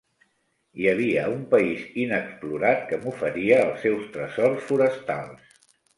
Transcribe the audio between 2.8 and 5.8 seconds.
que m'oferia els seus tresors forestals.